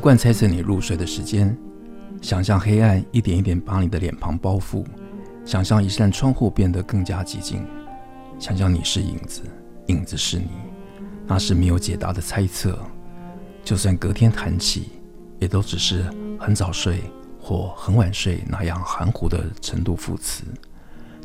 [0.00, 1.54] 习惯猜测你入睡的时间，
[2.22, 4.82] 想象黑暗一点一点把你的脸庞包覆，
[5.44, 7.66] 想象一扇窗户变得更加寂静，
[8.38, 9.42] 想象你是影子，
[9.88, 10.48] 影子是你，
[11.26, 12.78] 那是没有解答的猜测。
[13.62, 14.92] 就算隔天谈起，
[15.38, 16.02] 也都只是
[16.38, 17.02] 很早睡
[17.38, 20.44] 或很晚睡那样含糊的程度副词。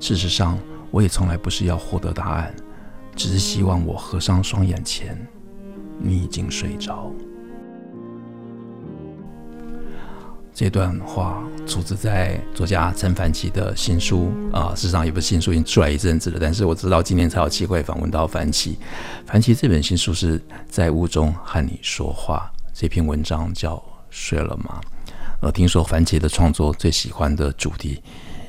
[0.01, 0.59] 事实上，
[0.91, 2.53] 我也从来不是要获得答案，
[3.15, 5.17] 只是希望我合上双眼前，
[5.97, 7.09] 你已经睡着。
[10.55, 16.37] 这段话出自在作家陈凡奇的新书啊，事实上也不是新书，已经出来一阵子了。
[16.39, 18.79] 但是我知道今年才有机会访问到凡奇。
[19.25, 23.75] 凡奇这本新书是在雾中和你说话，这篇文章叫
[24.09, 24.79] 《睡了吗》。
[25.41, 28.01] 呃，听说凡奇的创作最喜欢的主题，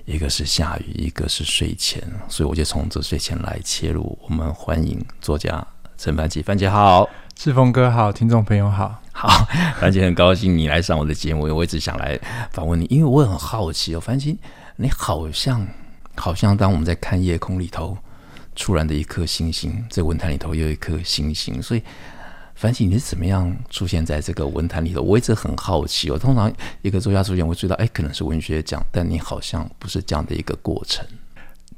[0.04, 4.16] 一个是下雨，一个是睡前，所以我就从这睡前来切入。
[4.22, 5.66] 我们欢迎作家
[5.98, 9.00] 陈凡奇，凡奇好，志峰哥好，听众朋友好。
[9.12, 9.46] 好，
[9.78, 12.18] 凡姐很高兴你来上我的节目，我一直想来
[12.50, 14.38] 访问你，因为我很好奇哦，凡奇，
[14.76, 15.64] 你好像
[16.14, 17.96] 好像当我们在看夜空里头
[18.54, 21.82] 突然的一颗星星，在文坛里头又有一颗星星，所以
[22.54, 25.02] 凡奇你是怎么样出现在这个文坛里头？
[25.02, 26.18] 我一直很好奇哦。
[26.18, 31.06] 通常一个作家出现，我知道哎，可能是文学奖，但你好像不是这样的一个过程。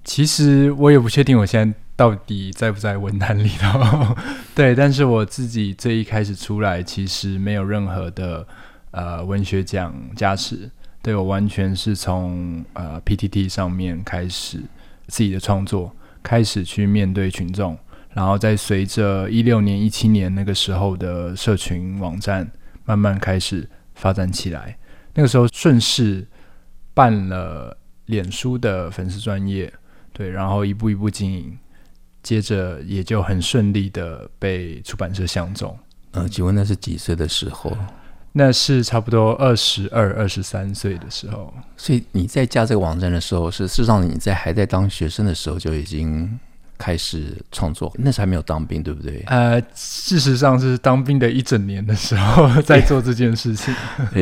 [0.05, 1.79] 其实我也不确定，我现在。
[1.99, 4.15] 到底在不在文坛里头？
[4.55, 8.47] 对，但是我自己最一开始出来，其实没有任何的
[8.93, 10.71] 呃文学奖加持，
[11.03, 14.61] 对，我完全是从呃 PTT 上面开始
[15.09, 15.93] 自己的创作，
[16.23, 17.77] 开始去面对群众，
[18.11, 22.49] 然后再随着一六年、一七年那个时候的社群网站
[22.85, 24.79] 慢慢开始发展起来。
[25.15, 26.25] 那个时候顺势
[26.95, 27.77] 办了
[28.07, 29.73] 脸书的粉丝专业，
[30.13, 31.59] 对，然后一步一步经营。
[32.29, 35.75] 接着也就很顺利的被出版社相中。
[36.11, 37.75] 呃，请问那是几岁的时候？
[38.33, 41.51] 那是差不多二十二、二十三岁的时候。
[41.75, 46.39] 所以你在加这个网站的时候，是事实上你在还在当学生的时候就已经
[46.77, 49.25] 开始创作，那时还没有当兵，对不对？
[49.29, 53.75] 呃，事实上是当兵的一整年的时候在做这件事情。
[54.13, 54.21] 哎，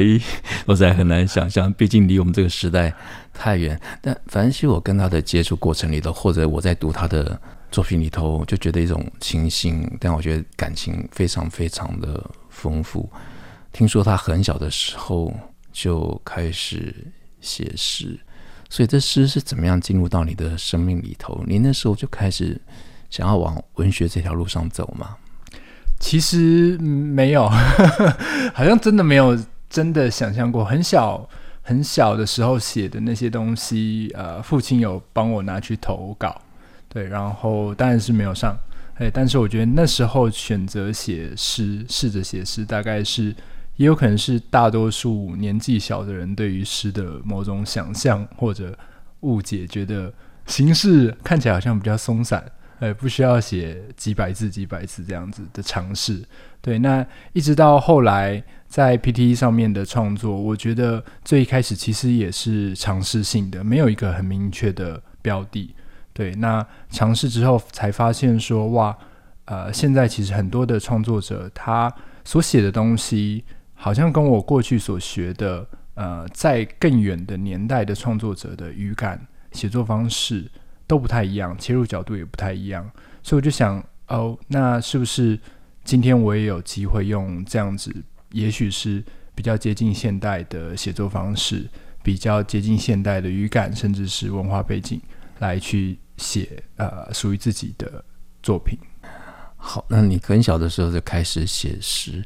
[0.64, 2.94] 我实在很难想象，毕竟离我们这个时代
[3.34, 3.76] 太远。
[4.00, 7.36] 但凡是我跟他的接触过程里头，或者我在读他的。
[7.76, 13.06] 作品里头就觉得一种清新，但我觉得感情非常非常的丰富。
[13.70, 15.30] 听说他很小的时候
[15.74, 17.06] 就开始
[17.42, 18.18] 写诗，
[18.70, 21.44] 所以这诗是怎么样进入到你的生命里头？
[21.46, 22.58] 你那时候就开始
[23.10, 25.14] 想要往文学这条路上走吗？
[26.00, 27.46] 其实没有，
[28.54, 29.38] 好 像真的没有
[29.68, 30.64] 真的想象过。
[30.64, 31.28] 很小
[31.60, 36.40] 很小的时候写的那些东西，呃，父亲有帮我拿去投稿。
[36.96, 38.58] 对，然后当然是没有上，
[38.94, 43.24] 哎，但是我觉得那时候选择写诗，试着写诗，大概是
[43.76, 48.74] 也有可能是大多数年纪小的人对于诗的某种想象或者
[49.20, 50.10] 误解，觉得
[50.46, 52.42] 形式看起来好像比较松散，
[52.78, 56.24] 哎，不需要写几百字几百字这样子的尝试。
[56.62, 65.74] 对，那一直到后来在 PTT 上面的创作，我觉得最一开始其实也是尝试性的，没有一个很明确的标的。
[66.16, 68.96] 对，那尝试之后才发现说，哇，
[69.44, 71.94] 呃，现在其实很多的创作者他
[72.24, 73.44] 所写的东西，
[73.74, 79.20] 好像跟我过去所学的，呃，在更远的年代的创作者的语感、
[79.52, 80.50] 写作方式
[80.86, 82.90] 都不太一样，切入角度也不太一样，
[83.22, 85.38] 所以我就想，哦，那是不是
[85.84, 87.94] 今天我也有机会用这样子，
[88.30, 89.04] 也许是
[89.34, 91.68] 比较接近现代的写作方式，
[92.02, 94.98] 比较接近现代的语感，甚至是文化背景
[95.40, 95.98] 来去。
[96.16, 98.04] 写呃属于自己的
[98.42, 98.78] 作品。
[99.56, 102.24] 好，那你很小的时候就开始写诗，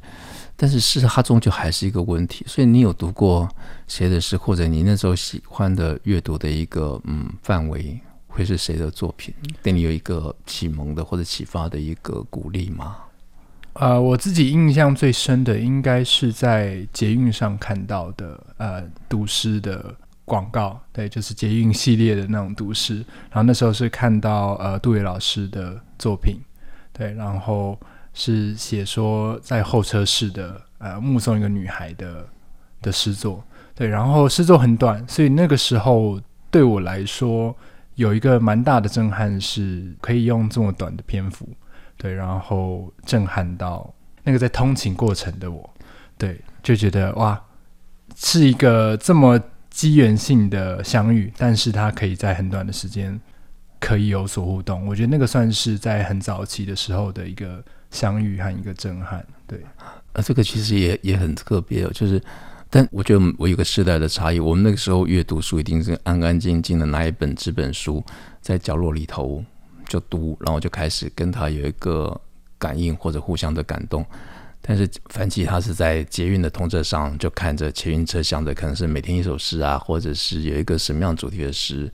[0.56, 2.44] 但是诗它终究还是一个问题。
[2.46, 3.48] 所以你有读过
[3.88, 12.96] 谁的诗，或者你那时候喜欢的阅读的一个嗯范围会是谁的作品，对你有一个启蒙的或者启发的一个鼓励吗？
[13.74, 19.94] 呃，我自己印象最深的应该是在捷运上看到的呃读诗的
[20.30, 22.98] 广告，对，就是捷运系列的那种都市。
[23.30, 26.40] 然后那时候是看到呃杜伟老师的作品，
[26.92, 27.76] 对，然后
[28.14, 32.24] 是写说在候车室的呃目送一个女孩的
[32.80, 33.42] 的诗作，
[33.74, 37.52] 对，然后诗作很短，所以那个时候对我来说
[37.96, 41.48] 有一个蛮大的震撼，是可以用这么短的篇幅，
[41.96, 43.92] 对，然后震撼到
[44.22, 45.68] 那个在通勤过程的我，
[46.16, 47.40] 对，就觉得哇。
[48.16, 53.18] 是一个这么机缘性的相遇，但是它可以在很短的时间
[53.78, 54.86] 可以有所互动。
[54.86, 59.24] 我觉得那个算是在很早期的时候的一个相遇和一个震撼。
[59.46, 59.60] 对，
[60.12, 61.90] 啊，这个其实也也很特别哦。
[61.94, 62.22] 就是，
[62.68, 64.38] 但我觉得我有个时代的差异。
[64.38, 68.04] 我们那个时候阅读书一定是安安静静的拿一本纸本书
[68.40, 69.42] 在角落里头
[69.88, 72.20] 就读，然后就开始跟他有一个
[72.58, 74.04] 感应或者互相的感动。
[74.62, 81.90] 但是凡奇他是在捷运的通车上，就看着捷运车厢的，可能是每天一首诗啊，或者是有一个什么样主题的诗。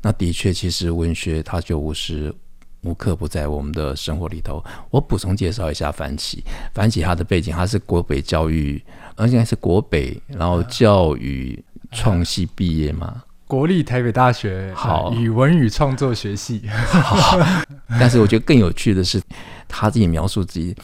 [0.00, 2.34] 那的确，其实文学它就无时
[2.82, 4.64] 无刻不在我们的生活里头。
[4.90, 8.82] 我补充介绍一下凡奇，凡奇他的背景，他是国北教育，
[9.14, 11.62] 而且是国北，然后教育
[11.92, 16.66] 创系毕业嘛，国立台北大学好语文与创作学系。
[16.68, 17.38] 好，
[18.00, 19.20] 但是我觉得更有趣的是，
[19.66, 20.74] 他自己描述自己。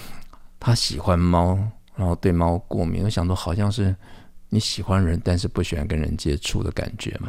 [0.64, 1.58] 他喜欢猫，
[1.94, 3.04] 然后对猫过敏。
[3.04, 3.94] 我想说，好像是
[4.48, 7.28] 你喜欢人，但是不喜欢跟人接触的感觉嘛。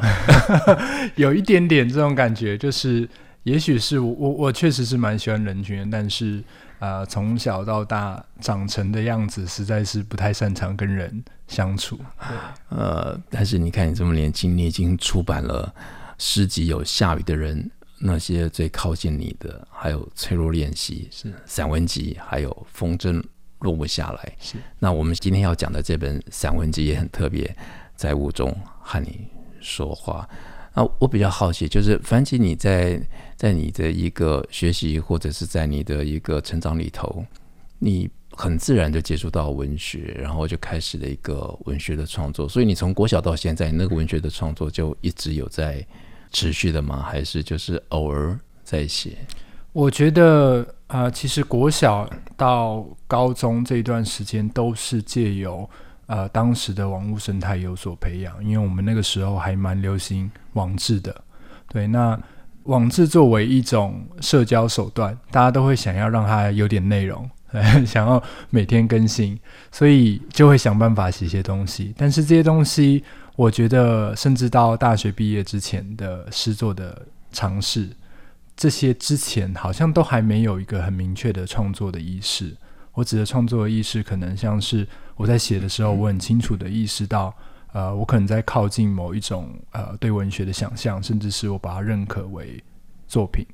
[1.16, 3.06] 有一点点这种感觉，就是
[3.42, 6.42] 也许是我我我确实是蛮喜欢人群的，但是
[6.78, 12.00] 啊、呃，从小到大长成的样子，实在是不太擅长跟人相处。
[12.70, 15.74] 呃，但是你看你这么年轻，你已经出版了
[16.16, 17.70] 诗集，有下雨的人。
[17.98, 23.24] 那些最靠近你的，还有脆弱练习是散文集，还有风筝
[23.60, 24.36] 落不下来。
[24.38, 27.56] 是那我们今天要讲的这本散文集也很特别，
[27.94, 29.26] 在雾中和你
[29.60, 30.28] 说话。
[30.74, 33.00] 那我比较好奇，就是凡奇你在
[33.34, 37.24] 在你的一个学习或者是在你的一个成长里头，
[37.78, 42.46] 你很自然就接触到文学，然后就开始了一个文学的创作。
[42.46, 45.82] 所以你从国小到现在，那个文学的创作就一直有在。
[46.30, 47.04] 持续的吗？
[47.08, 49.18] 还是就是偶尔在写？
[49.72, 55.68] 我觉得啊、其实国小到高中这一段时间都是借由
[56.06, 61.24] 呃当时的网络生态有所培养，因为我们那个时候还蛮流行网志的。
[61.68, 62.18] 对，那
[62.62, 67.28] 网志作为一种社交手段，大家都会想要让它有点内容，
[67.86, 69.38] 想要每天更新，
[69.70, 71.94] 所以就会想办法写些东西。
[71.96, 73.04] 但是这些东西。
[73.36, 77.90] 我觉得，甚至到大学毕业之前的诗作的尝试，
[78.56, 82.56] 这些之前好像都还没有一个很明确的创作的意识。
[82.94, 87.36] 我指的创作的意识，可能像是我在写的时候，我很清楚的意识到，
[87.74, 92.64] 呃，我可能在靠近某一种呃对文学的想象，甚至是我把它认可为
[93.06, 93.46] 作品。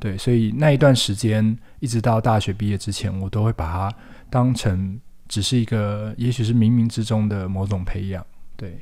[0.00, 3.96] 对，所以那一段时间，一直到大学毕业之前，我都会把它
[4.30, 8.24] 当成只是一个，也许是冥冥之中的某种培养。
[8.56, 8.78] 对。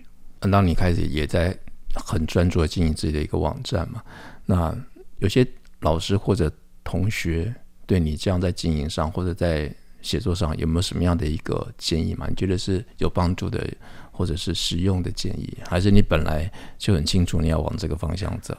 [0.51, 1.57] 当你开始也在
[1.95, 4.03] 很专注的经营自己的一个网站嘛，
[4.45, 4.77] 那
[5.19, 5.45] 有些
[5.81, 6.53] 老师或者
[6.85, 7.53] 同学
[7.87, 12.27] 对你这样在经营上或者在写作上有没有什么样的一个建议吗？
[12.29, 13.67] 你觉得是有帮助的，
[14.13, 18.57] 或者是实用的建议，还是你本来就很清楚你要往这个方向走？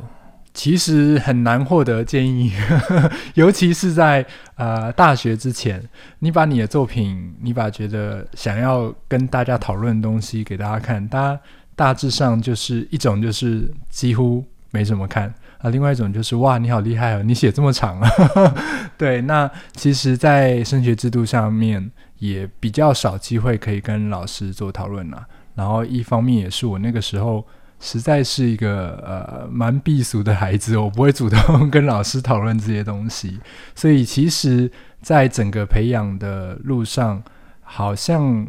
[0.57, 2.51] 其实很难获得建议，
[3.35, 5.79] 尤其是在呃大学之前，
[6.17, 11.39] 你把你的作品，你把觉得想要跟大家讨论的东西给大家看，大家。
[11.75, 18.09] 大致上就是一种就是几乎没怎么看啊，另外一种就是哇，你好厉害哦，你写这么长啊。
[18.97, 25.23] 对，那其实，在升学制度上面也比较少机会可以跟老师做讨论了。
[25.53, 27.45] 然后一方面也是我那个时候
[27.79, 33.39] 实在是一个呃蛮避俗的孩子，我不会主动跟老师讨论这些东西，
[33.75, 37.21] 所以其实在整个培养的路上，
[37.61, 38.47] 好像。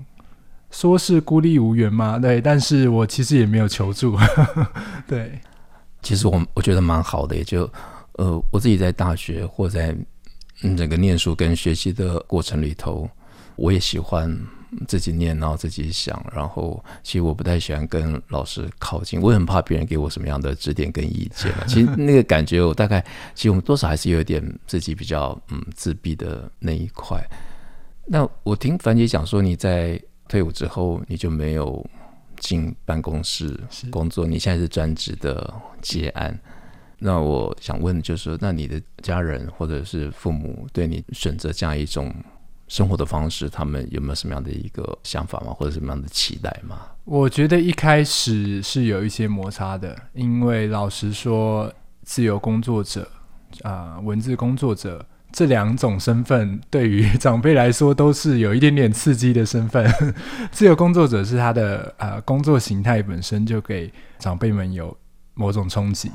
[0.70, 2.18] 说是孤立无援吗？
[2.18, 4.18] 对，但是我其实也没有求助。
[5.08, 5.40] 对，
[6.02, 7.62] 其实我我觉得蛮好的，也就
[8.18, 9.96] 呃，我自己在大学或在
[10.60, 13.08] 嗯整个念书跟学习的过程里头，
[13.56, 14.30] 我也喜欢
[14.86, 21.52] 自己念，然后自己想，然后其实我不太喜欢跟老师靠近，我也很怕别人给我什么样的指点跟意见。
[21.66, 27.22] 其实那个感觉，我大概其实我们多少还是有一点自己比较嗯自闭的那一块。
[28.06, 30.00] 那我听樊姐讲说你在。
[30.30, 31.82] 退伍之后，你就没有
[32.38, 33.58] 进办公室
[33.88, 36.38] 工作，你现在是专职的接案。
[36.98, 42.14] 那我想问，就是说，那你的家人或者是父母对你选择这样一种
[42.68, 45.52] 生活的方式，他们有没有什么样的一个想法吗？
[45.52, 46.76] 或者什么样的期待吗？
[47.04, 51.72] 我觉得一开始是有一些摩擦的，因为老实说，
[52.04, 53.08] 自由工作者
[53.62, 59.90] 啊、文字工作者这两种身份，对于长辈来说都是有一点点刺激的身份。
[60.52, 64.94] 自由工作者是他的呃工作形态本身就给长辈们有
[65.32, 66.10] 某种冲击。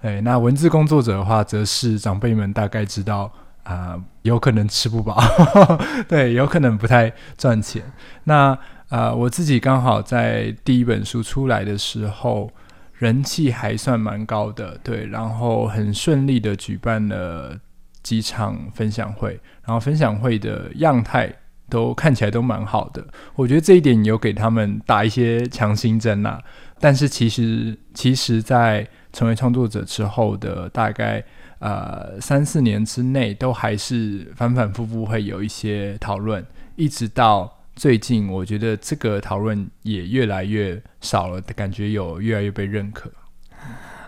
[0.00, 3.32] 对，那文字工作者的话，则是长辈们大概知道
[3.66, 5.20] 啊、有可能吃不饱，
[6.08, 7.82] 对，有可能不太赚钱。
[8.24, 8.56] 那
[8.88, 12.50] 啊、我自己刚好在第一本书出来的时候，
[12.94, 17.58] 人气还算蛮高的，对，然后很顺利的举办了
[18.04, 21.32] 几场分享会，然后分享会的样态
[21.68, 23.04] 都看起来都蛮好的，
[23.34, 26.40] 我觉得这一点有给他们打一些强心针呐、啊。
[26.78, 31.24] 但是其实，其实，在成为创作者之后的大概
[31.66, 36.44] 呃三四年之内，都还是反反复复会有一些讨论，
[36.76, 43.10] 一直到最近，我觉得这个讨论也越来越少了，感觉有越来越被认可。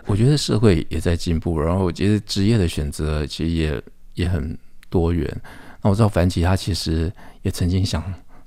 [0.05, 4.57] 我觉得社会也在进步，然后我觉得职业的选择其实也也很
[4.89, 5.29] 多元。
[5.81, 7.11] 那我知道凡琪他其实
[7.41, 8.01] 也曾经想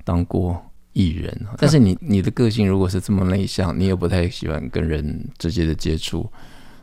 [0.04, 0.64] 当过。
[0.94, 6.30] 艺人，但是你你的个性如果是这么内向，你也不太喜欢跟人直接的接触。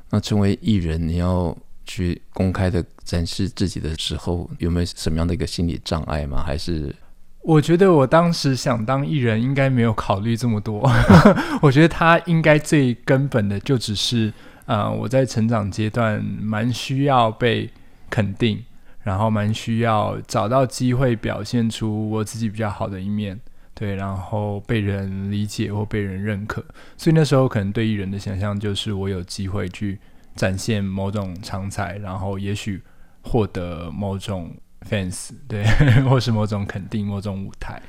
[0.09, 1.55] 那成为艺人，你要
[1.89, 6.43] 去公开的展示自己的时候，有没有什么样的一个心理障碍吗？
[6.45, 6.95] 还是
[7.41, 10.87] 我觉得我当时想当艺人，应该没有考虑这么多。
[11.63, 14.31] 我觉得他应该最根本的就只是，
[14.65, 17.67] 呃，我在成长阶段蛮需要被
[18.09, 18.63] 肯定，
[19.01, 23.39] 然后蛮需要找到机会表现出我自己比较好的一面。
[23.73, 26.61] 对，然后被人理解或被人认可，
[26.97, 29.97] 所以那时候可能对艺人的想象就是我有机会去
[30.39, 32.81] 展现某种长才，然后也许
[33.23, 34.55] 获得某种
[34.89, 35.65] fans，对，
[36.07, 37.81] 或是某种肯定、某种舞台。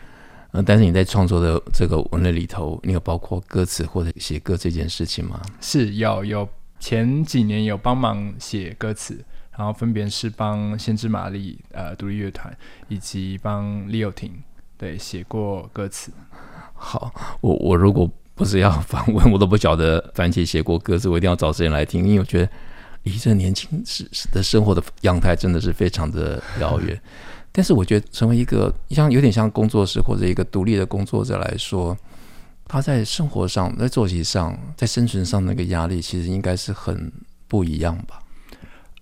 [0.50, 5.40] 嗯，但是你在创作的这个文类里头，你有包括歌词或者写歌这件事情吗？
[5.60, 6.48] 是有，有
[6.80, 9.24] 前几年有帮忙写歌词，
[9.56, 12.52] 然后分别是帮先知玛丽呃独立乐团，
[12.88, 14.32] 以及帮李友廷。
[14.76, 16.10] 对，写过歌词。
[16.74, 22.48] 好，我我如果不是要访问，我都不晓得番茄写过歌词，我一定要找时间来听，因为我觉得
[23.02, 26.98] 离这年轻时的生活的样态真的是非常的遥远。
[27.52, 31.94] 但是我觉得成为一个像有点像工作室或者一个独立的工作者来说，
[32.66, 37.12] 他在生活上、在作息上、在生存上那个压力，其实应该是很
[37.46, 38.22] 不一样吧？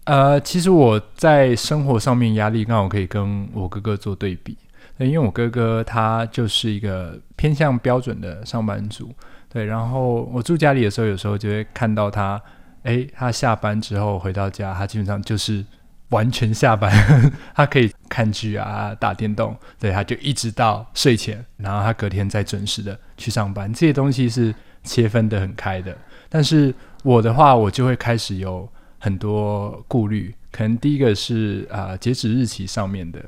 [0.02, 4.58] 呃，其实我在生活上面压力刚好可以跟我哥哥做对比。
[5.06, 9.14] 因为我哥哥他就是一个偏向标准的上班族，
[9.48, 12.40] 对，然后我住家里的时候，有时候就会看到他，
[12.82, 15.64] 哎，他下班之后回到家，他基本上就是
[16.08, 16.90] 完全下班，
[17.54, 24.52] 他可以看剧啊、打电动，对，他就一直到睡前，然后他隔天再准时的去上班，这些东西是
[24.82, 25.96] 切分得很开的。
[26.28, 26.74] 但是
[27.04, 33.20] 我的话，我就会开始有很多顾虑，可能第一个是啊、截止日期上面的。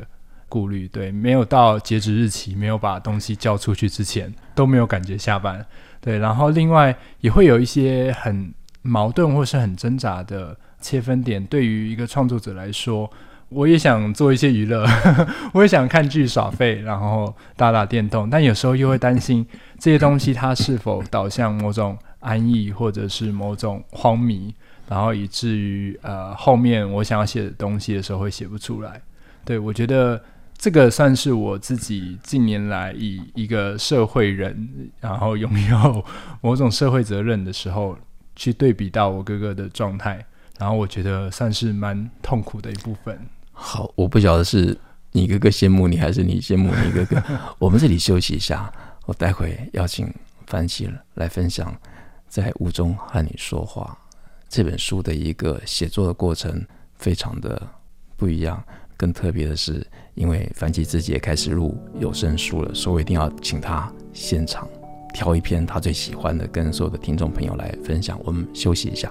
[0.51, 5.65] 顾虑，对，没有到截止日期，没有把东西交出去之前都没有感觉下班，
[6.01, 8.53] 对，然后另外也会有一些很
[8.83, 11.43] 矛盾或是很挣扎的切分点。
[11.47, 13.09] 对于一个创作者来说，
[13.49, 14.85] 我也想做一些娱乐，
[15.55, 19.47] 我也想看剧耍废，然后打打电动，但有时候又会担心
[19.79, 24.53] 这些东西它是否导向某种安逸或者是某种荒谬，
[24.89, 29.01] 然后以至于呃后面我想要写的东西的时候会写不出来。
[29.45, 30.21] 对，我觉得。
[30.61, 34.69] 这个算是我自己近年来以一个社会人，
[35.01, 36.05] 然后拥有
[36.43, 37.97] 某种社会责任的时候，
[38.37, 40.23] 去对比到我哥哥的状态，
[40.59, 43.19] 然后我觉得算是蛮痛苦的一部分。
[43.53, 44.77] 好，我不晓得是
[45.13, 47.23] 你哥哥羡慕你，还是你羡慕你哥哥。
[47.59, 48.71] 我们这里休息一下，
[49.07, 50.13] 我待会邀请
[50.47, 51.75] 樊琪来分享
[52.29, 53.97] 在雾中和你说话
[54.47, 56.63] 这本书的一个写作的过程，
[56.97, 57.67] 非常的
[58.19, 58.63] 不一样。
[59.01, 64.69] 更特别的是，因为凡奇自己也开始录有声书了，所以我一定要请他现场
[65.15, 68.21] 挑一篇他最喜欢的，跟所有的听众朋友来分享。
[68.25, 69.11] 我们休息一下。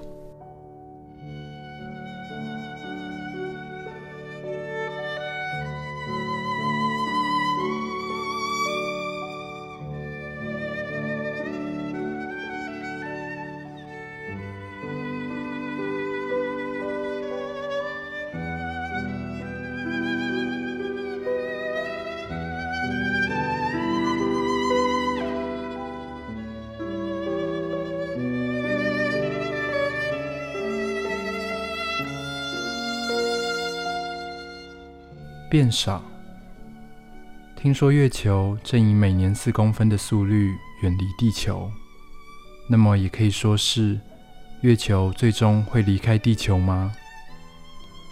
[35.60, 36.02] 变少，
[37.54, 41.70] 听说月球正以每年四公分的速率远离地球，
[42.66, 44.00] 那么也可以说是
[44.62, 46.90] 月球最终会离开地球吗？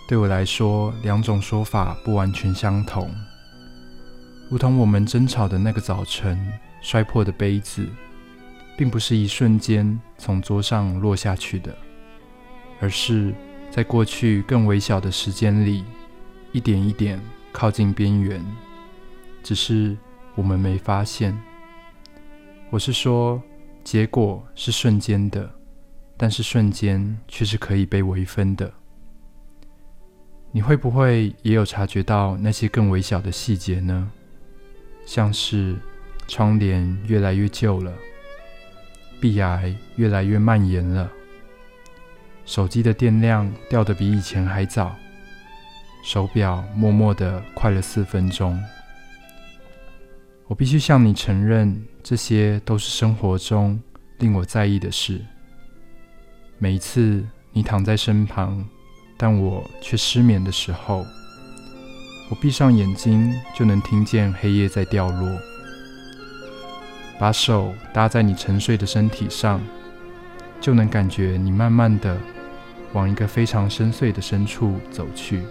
[0.06, 3.10] 对我来说，两种说法不完全相同。
[4.50, 6.38] 如同我们争吵的那个早晨，
[6.82, 7.88] 摔破的杯子，
[8.76, 11.74] 并不是一瞬间从桌上落下去的，
[12.78, 13.32] 而是
[13.70, 15.82] 在过去更微小的时间里，
[16.52, 17.18] 一点一点
[17.58, 18.40] 靠近边缘。
[19.42, 19.96] 只是
[20.36, 21.36] 我们没发现。
[22.70, 23.42] 我是说，
[23.82, 25.50] 结果是瞬间的，
[26.16, 28.72] 但是瞬间却是可以被微分的。
[30.52, 34.08] 你会不会也有察觉到那些更微小的细节呢？
[35.04, 35.74] 像是
[36.28, 37.92] 窗帘越来越旧了，
[39.20, 41.10] 壁癌越来越蔓延了，
[42.44, 44.94] 手机的电量掉得比以前还早，
[46.02, 48.58] 手表默默的快了四分钟。
[50.46, 53.78] 我必须向你承认，这些都是生活中
[54.18, 55.20] 令我在意的事。
[56.56, 58.64] 每一次你躺在身旁，
[59.16, 61.04] 但我却失眠的时候，
[62.30, 65.38] 我闭上眼睛就能听见黑夜在掉落。
[67.18, 69.60] 把手搭在你沉睡的身体上，
[70.60, 72.16] 就能感觉你慢慢的
[72.92, 75.42] 往一个非常深邃的深处走去。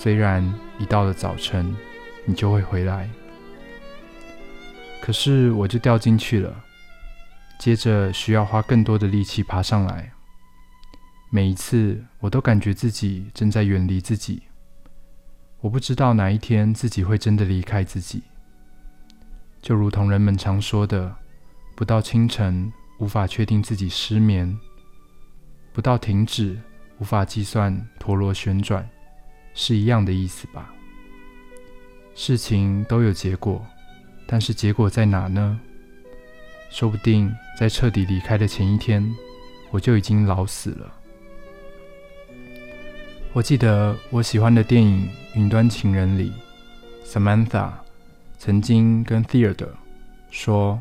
[0.00, 1.74] 虽然一到了早晨，
[2.24, 3.10] 你就会回来。
[5.02, 6.54] 可是我就掉进去了，
[7.58, 10.12] 接着需要花更多的力气爬上来。
[11.30, 14.44] 每一次，我都感觉自己正在远离自己。
[15.60, 18.22] 我不知道哪一天自己会真的离开自己。
[19.60, 21.12] 就如同人们常说的，
[21.74, 24.56] 不到清晨无法确定自己失眠，
[25.72, 26.56] 不到停止
[27.00, 28.88] 无法计算陀螺旋转，
[29.60, 30.72] 是一样的意思吧？
[32.14, 33.66] 事情都有结果。
[34.24, 35.58] 但是结果在哪呢？
[36.70, 39.04] 说不定在彻底离开的前一天，
[39.70, 40.94] 我就已经老死了。
[43.32, 46.32] 我记得我喜欢的电影《云端情人》里
[47.04, 47.72] ，Samantha
[48.38, 49.70] 曾经跟 Theodore
[50.30, 50.80] 说：“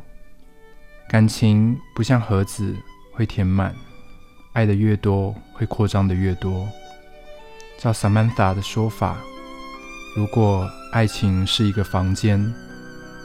[1.10, 2.76] 感情不像盒子
[3.12, 3.76] 会填满，
[4.54, 6.70] 爱的越多会扩张的越多。”
[7.78, 9.18] 照 Samantha 的说法，
[10.16, 12.54] 如果爱情是一个房间，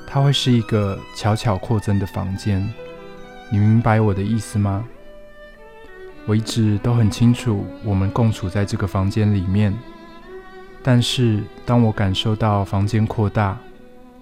[0.06, 2.62] 它会是一个悄悄扩增的房间，
[3.50, 4.84] 你明白我的意思吗？
[6.26, 9.74] 我一直都很清楚，我们共处在这个房间里面。
[10.82, 13.58] 但是当我感受到房间扩大，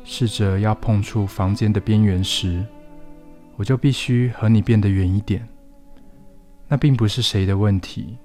[0.04, 2.64] 试着要碰触房间的边缘时，
[3.56, 5.46] 我就必须和你变得远一点。
[6.68, 8.16] 那并不是谁的问题，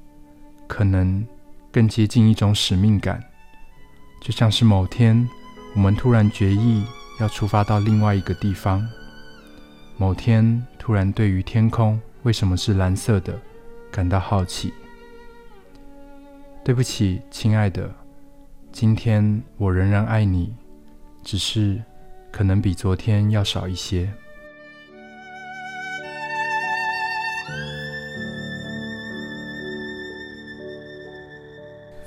[0.67, 1.25] 可能
[1.75, 3.21] 更接近一种使命感，
[4.21, 5.27] 就像是某天
[5.75, 6.81] 我们突然决意。
[7.19, 8.85] 要出发到另外一个地方。
[9.97, 13.39] 某天突然对于天空为什么是蓝色的
[13.89, 14.73] 感到好奇。
[16.63, 17.89] 对不起，亲爱的，
[18.71, 20.53] 今天我仍然爱你，
[21.23, 21.81] 只是
[22.31, 24.11] 可能比昨天要少一些。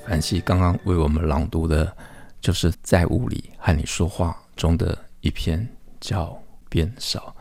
[0.08, 1.94] 梵屭刚刚为我们朗读的，
[2.40, 5.68] 就是在雾里和你说话中的一篇
[6.00, 6.24] 叫
[6.70, 7.34] 《变少》，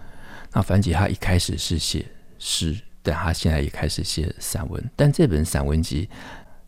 [0.51, 2.05] 那梵屭他一开始是写
[2.37, 4.83] 诗，但她现在也开始写散文。
[4.97, 6.09] 但这本散文集，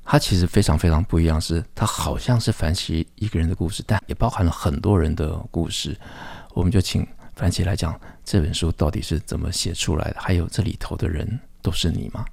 [0.06, 5.98] 它其实非常非常不一样，是它好像是梵屭一个人的故事，但也包含了很多人的故事。
[6.54, 12.26] 我们就请梵屭来讲这本书到底是怎么写出来的，还有这里头的人都是你吗？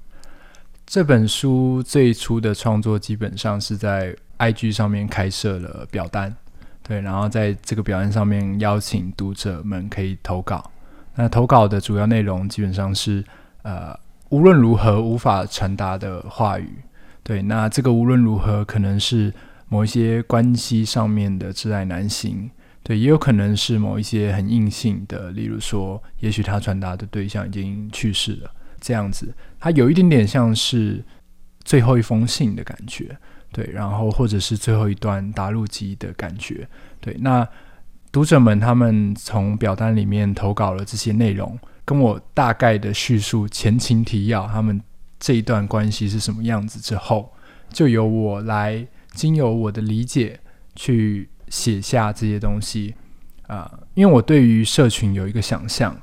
[0.89, 6.33] 这本书最初的创作基本上是在 IG 上面开设了表单。
[6.81, 10.71] 对，然后在这个表单上面邀请读者们可以投稿。
[11.15, 13.21] 那投稿的主要内容基本上是，
[13.63, 13.93] 呃，
[14.29, 16.77] 无论如何无法传达的话语。
[17.21, 19.33] 对，那这个无论如何可能是
[19.67, 22.49] 某一些关系上面的挚爱难行，
[22.81, 28.51] 对，也有可能是某一些很硬性的，例如说，也许他传达的对象已经去世了，
[28.87, 31.03] 这样子，它有一点点像是
[31.65, 33.17] 最后一封信的感觉。
[33.51, 36.65] 对，然后或者是最后一段答录机的感觉。
[37.01, 37.45] 对，那
[38.13, 44.81] 读者们他们从表单里面投稿了这些内容，跟我大概的叙述前情提要，他们
[45.19, 47.33] 这一段关系是什么样子之后，
[47.69, 50.39] 就由我来经由我的理解
[50.75, 52.95] 去写下这些东西
[53.47, 55.95] 啊、因为我对于社群有一个想象，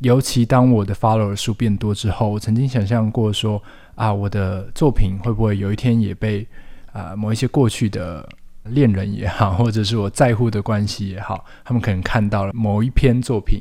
[0.00, 3.62] 尤其当我的 follower 数变多之后，我曾经想象过说
[3.94, 6.46] 啊，我的作品会不会有一天也被
[6.92, 8.26] 啊、某一些过去的
[8.64, 13.60] 恋人也好，或者是我在乎的关系也好，他们可能看到了某一篇作品，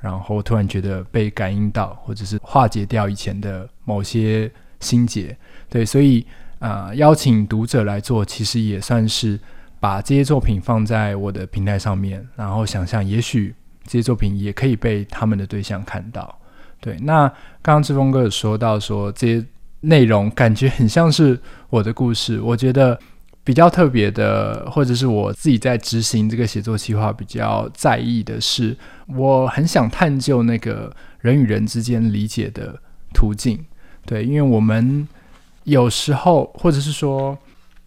[0.00, 5.36] 然后突然觉得被感应到，或者是化解掉以前的某些心结。
[5.68, 6.26] 对，所以
[6.58, 9.38] 啊、邀请读者来做，其实也算是
[9.80, 16.38] 把这些作品放在我的平台上面，然后想象也许这些作品也可以被他们的对象看到。
[16.80, 17.28] 对，那
[17.60, 19.46] 刚刚志峰哥有说到说这些
[19.80, 21.40] 内容感觉很像是
[21.70, 22.98] 我的故事，我觉得。
[23.44, 28.76] 比较特别的，或者是我自己在执行这个写作计划比较在意的是，
[29.08, 32.80] 我很想探究那个人与人之间理解的
[33.12, 33.58] 途径。
[34.06, 35.08] 对，因为我们
[35.64, 37.36] 有时候，或者是说，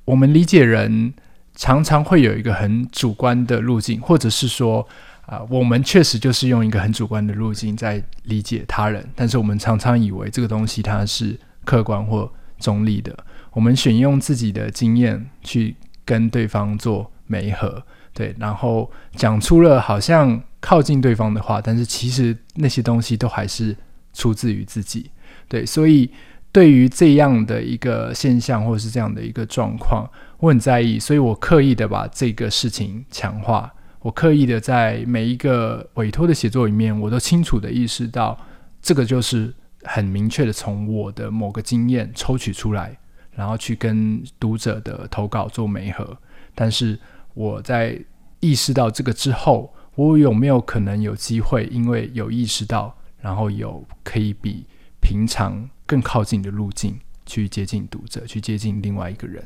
[0.04, 1.14] 我们理解人
[1.56, 4.86] 常常会有一个很主观的路径，或者是说，
[5.26, 13.18] 啊、我们确实就是用一个很主观的路径在理解他人，但是我们常常以为这个东西它是客观或中立的。
[13.52, 17.82] 我们选用自己的经验去跟对方做媒合，
[18.14, 23.76] 对，然后讲出了好像靠近对方的话，但是其实那些东西都还是
[24.14, 25.10] 出自于自己，
[25.48, 26.12] 对，所以
[26.52, 30.08] 对于这样的一个现象或者是这样的一个状况，
[30.38, 33.74] 我很在意，所以我刻意的把这个事情强化，
[34.06, 38.40] 我刻意的在每一个委托的写作里面，我都清楚的意识到，
[38.80, 42.96] 这个就是很明确的从我的某个经验抽取出来。
[43.32, 46.16] 然后去跟读者的投稿做媒合，
[46.54, 46.98] 但是
[47.34, 48.00] 我在
[48.42, 54.68] 意识到这个之后，我有没有可能有机会，因为有意识到，然后有可以比
[55.02, 59.44] 平常更靠近的路径去接近读者，去接近另外一个人。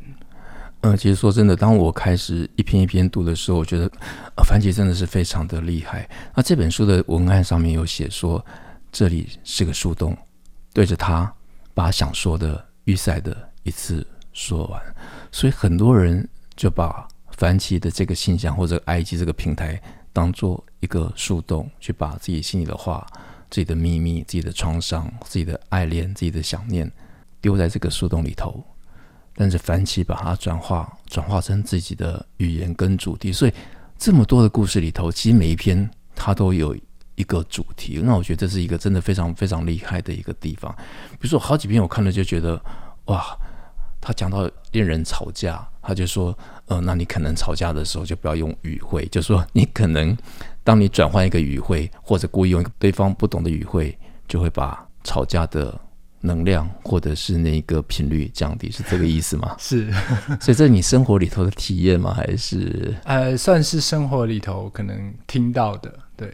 [0.81, 3.91] 嗯，其实说真的，当我开始一篇一篇读的时候，我觉得
[4.45, 6.09] 樊奇真的是非常的厉害。
[6.35, 8.43] 那这本书的文案上面有写说，
[8.91, 10.17] 这里是个树洞，
[10.73, 11.31] 对着他
[11.73, 13.49] 把想说的预赛的。
[13.63, 14.81] 一次说完，
[15.33, 19.79] 所以很多人就把樊奇的这个信箱或者 IG 这个平台
[20.13, 23.05] 当做一个树洞，去把自己心里的话、
[23.51, 26.89] 自己的秘密、自己的创伤、自己的爱恋、自己的想念
[27.41, 28.63] 丢在这个树洞里头。
[29.39, 33.31] 但是凡奇把它转化，转化成自己的语言跟主题。
[33.31, 33.53] 所以
[33.97, 36.75] 这么多的故事里头，其实每一篇它都有
[37.15, 38.01] 一个主题。
[38.03, 40.69] 那我觉得这是一个真的非常非常厉害的一个地方。
[41.11, 42.61] 比如说好几篇我看了就觉得，
[43.05, 43.23] 哇！
[44.01, 50.17] 他讲到恋人吵架，他就说：“呃，那你可能吵架的时候就不要用语汇，就说你可能
[50.63, 55.77] 当你转换一个语汇，或者故意用对方不懂的语汇，就会把吵架的
[56.21, 59.91] 能量或者是那个频率降低，是这个意思吗？” 是，
[60.41, 62.13] 所以这是你生活里头的体验吗？
[62.13, 66.31] 还是呃，算是生活里头可能听到的，对。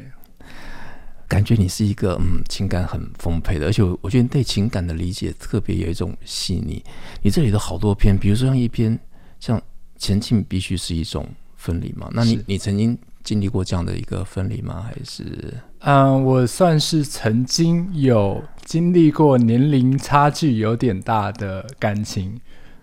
[1.28, 6.84] 感觉你是一个嗯，情感很丰沛的，而且我我觉得你对情感的理解特别有一种细腻。
[7.24, 8.98] 你这里的好多篇，比如说像一篇
[9.40, 9.60] 像
[9.98, 12.08] 前进必须是一种分离嘛？
[12.14, 14.86] 那你你曾经经历过这样的一个分离吗？
[14.88, 22.40] 还是嗯，我算是曾经有经历过年龄差距有点大的感情，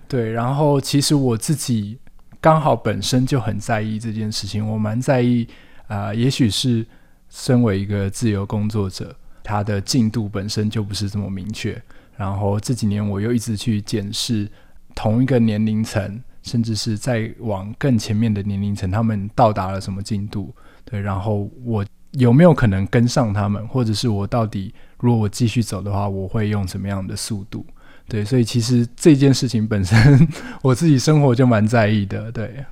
[0.08, 0.32] 对。
[0.32, 1.98] 然后其实我自己
[2.40, 5.46] 刚好本身就很在意这件事情，我蛮在意
[5.86, 6.86] 啊、也许是。
[7.34, 11.82] 身为一个自由工作者，他的进度本身就不是这么明确。
[12.14, 14.46] 然后这几年我又一直去检视
[14.94, 20.54] 同一个年龄层，甚至是再往更前面的年龄层，他们到达了什么进度？
[20.84, 23.66] 对，然后我有没有可能跟上他们？
[23.68, 27.64] 或者是我到底如果我继续走的话，我会用什么样的速度？
[28.08, 30.28] 对，所以其实这件事情本身，
[30.62, 32.30] 我自己生活就蛮在意的。
[32.32, 32.64] 对。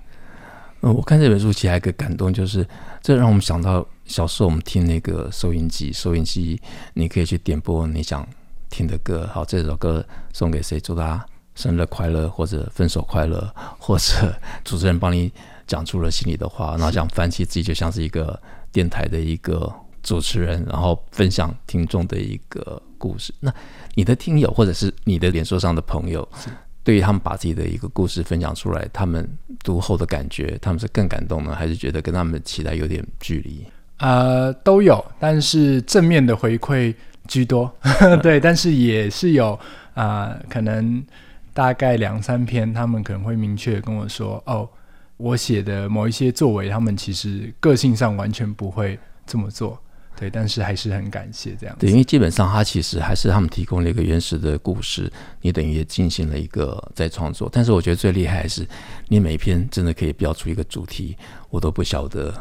[0.83, 2.67] 嗯，我看这本书其实还有一个感动，就是
[3.03, 6.61] 这让我们想到小时候我们听那个收音机，收音机
[6.95, 8.27] 你可以去点播你想
[8.71, 11.23] 听的歌，好，这首歌送给谁，祝他
[11.55, 15.31] 生日快乐，或者分手快乐，或者主持人帮你
[15.67, 18.41] 讲出了心里的话，然后讲翻起自己就像是一个
[18.73, 23.33] 电台的一个主持人，然后分享听众的一个故事。
[23.41, 23.53] 那
[23.95, 26.29] 你的听友或者是你的脸书上的朋友。
[26.83, 29.29] 对于他们把自己的一个故事分享出来，他们
[29.63, 33.67] 读后的感觉，他们是更感动呢，还是觉得跟他们的期待有点距离？
[33.99, 36.93] 呃，都有，但是正面的回馈
[37.29, 37.71] 居多。
[38.23, 39.53] 对，但是也是有
[39.93, 41.05] 啊、呃，可能
[41.53, 44.67] 大概两三篇，他们可能会明确跟我说：“哦，
[45.21, 49.79] 我写的某一些作为，他们其实个性上完全不会这么做。”
[50.19, 51.81] 对，但是还是很感谢这样子。
[51.81, 57.49] 对，因为基本上他其实还是他们提供了一个原始的故事，你等于也进行了一个再创作。
[57.51, 58.69] 但是我觉得最厉害的是，
[59.09, 61.17] 你每一篇真的可以标出一个主题，
[61.49, 62.35] 我都不晓得，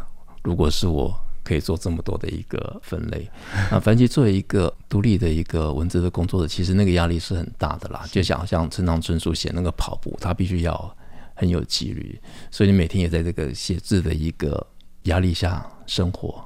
[0.44, 3.30] 如果是我可以做这么多的一个分类。
[3.72, 8.06] 那樊奇作为一个独立的一个文字的工作者，其实那个压力是很大的啦。
[8.12, 10.98] 就想像村上春树写那个跑步，他必须要
[11.40, 12.20] 很有纪律，
[12.52, 14.68] 所以你每天也在这个写字的一个
[15.04, 16.46] 压力下生活。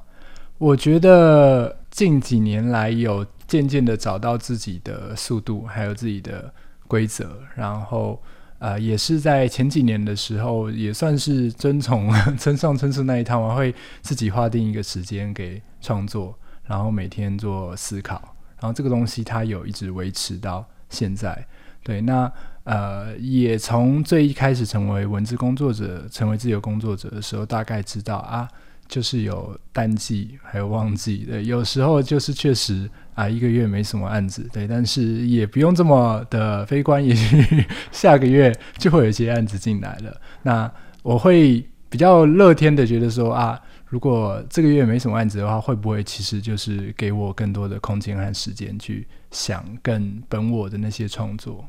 [0.60, 6.54] 我觉得近几年来有渐渐的找到自己的速度，还有自己的
[6.88, 8.22] 规则，然后
[8.60, 18.22] 呃，也是在前几年的时候，也算是遵从村上春树那一套，我会自己划定一个时间给创作，然后每天做思考，
[18.62, 21.48] 然后这个东西它有一直维持到现在。
[21.84, 22.32] 对，那。
[22.66, 28.48] 呃，也从最一开始成为文字工作者，成为自由工作者的时候，大概知道啊，
[28.88, 31.26] 就是有淡季，还有旺季。
[31.30, 40.16] 对，有时候就是确实啊，一个月没什么案子，对，但是也不用这么的悲观，也许 下个月就会有一些案子进来了。
[40.44, 43.60] 那我会比较乐天的觉得说啊，
[43.94, 51.64] 如果这个月没什么案子的话，会不会其实就是给我更多的空间和时间去想更本我的那些创作？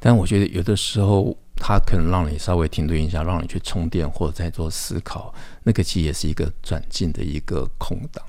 [0.00, 5.32] 但我觉得有的时候，它可能让你稍微停顿一下，让你去充电或者在做思考，
[5.62, 8.24] 那个其实也是一个转进的一个空档。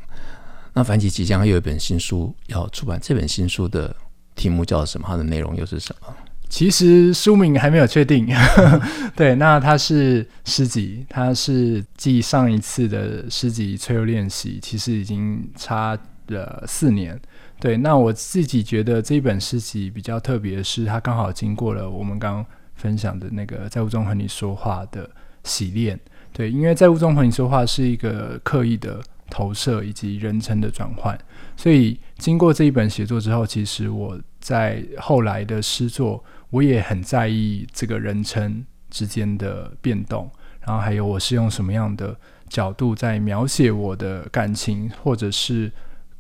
[0.71, 3.95] 那凡奇即将还有一本新书要出版，这本新书的
[4.36, 5.08] 题目叫什么？
[5.08, 6.15] 它的内容又是什么？
[6.53, 8.27] 其实书名还没有确定。
[9.17, 17.19] 对，那它是诗集，它是继上一次的诗集《脆弱练习》，其实已经差了四年。
[17.59, 25.09] 对，那我自己觉得这一本诗集比较特别的是，它刚好经过了我们刚分享的那个在雾中和你说话的
[25.43, 25.99] 洗练。
[26.31, 31.17] 对，因为在雾中和你说话是一个刻意的投射以及人称的转换，
[31.57, 42.15] 所以经过这一本写作之后，其实我在后来的诗作，我也很在意这个人称之间的变动，然后还有我是用什么样的
[42.47, 45.71] 角度在描写我的感情，或者是。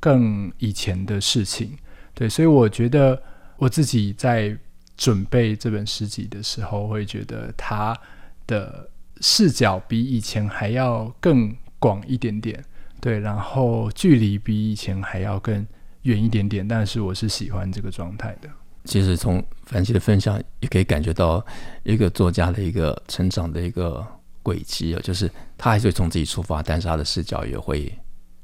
[0.03, 1.77] 更以前的事情，
[2.13, 3.23] 对，所以我觉得
[3.55, 4.53] 我自己在
[4.97, 7.97] 准备这本诗集的时候，会觉得他
[8.45, 8.89] 的
[9.21, 12.61] 视角比以前还要更广一点点，
[12.99, 15.65] 对，然后距离比以前还要更
[16.01, 18.49] 远一点点，但是我是喜欢这个状态的。
[18.85, 21.45] 其实从凡奇的分享也可以感觉到
[21.83, 24.05] 一个作家的一个成长的一个
[24.41, 27.91] 轨迹啊，就是他还是会从自己出发，但是他的视角也会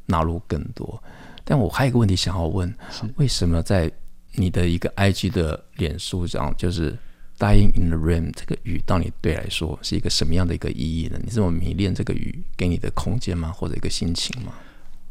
[0.06, 1.02] 纳入更多。
[1.43, 2.73] 但我还有一个问题想要问：
[3.17, 3.91] 为什么在
[4.34, 6.97] 你的一个 IG 的脸书上，就是
[7.38, 11.19] “dying in the rain” 这个雨，到你对来说是一个什么样的一个意义呢？
[11.21, 13.52] 你这么迷恋这个雨给你的空间吗？
[13.52, 14.54] 或者一个心情吗？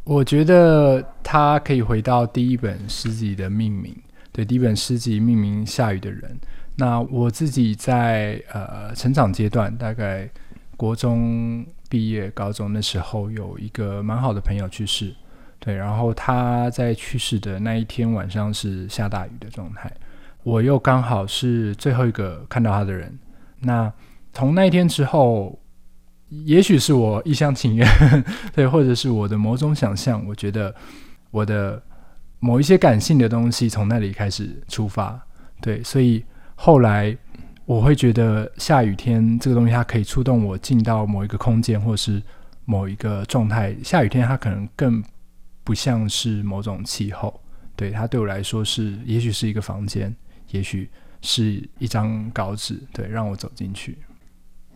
[0.05, 3.95] 我觉得它可以回到第一本诗集的命名。
[4.39, 6.39] 对，第一本诗集命名“下雨的人”。
[6.79, 10.31] 那我自己在呃成长阶段，大概
[10.77, 15.13] 国中毕业、高中的时候，有一个蛮好的朋友去世。
[15.59, 19.93] 对，然后他在去世的那一天晚上是下大雨的状态，
[20.45, 23.19] 我又刚好是最后一个看到他的人。
[23.59, 23.93] 那
[24.33, 25.59] 从那一天之后，
[26.29, 27.85] 也许是我一厢情愿，
[28.55, 30.73] 对，或者是我的某种想象，我觉得
[31.33, 31.83] 我的
[32.41, 35.21] 某一些感性的东西从那里开始出发。
[35.61, 36.25] 对，所以
[36.55, 37.17] 后来
[37.65, 42.23] 我会觉得下雨天这个东西，它可以触动我进到某一个空间，或是
[42.65, 43.77] 某一个状态。
[43.83, 45.03] 下雨天它可能更。
[45.65, 47.39] 不像是某种气候，
[47.77, 50.17] 对，它对我来说是，也许是一个房间，
[50.49, 50.89] 也许
[51.21, 53.99] 是一张稿纸，对，让我走进去。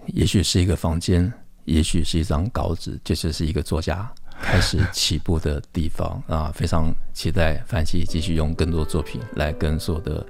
[0.09, 1.33] 也许是一个房间，
[1.65, 6.53] 也许是一张稿纸，这就是一个作家开始起步的地方啊！
[6.53, 10.27] 非常期待凡琦继续用更多作品来跟所有的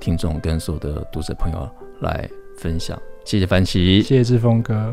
[0.00, 1.70] 听众、跟所有的读者朋友
[2.00, 3.00] 来分享。
[3.24, 4.92] 谢谢凡琦，谢谢志峰哥。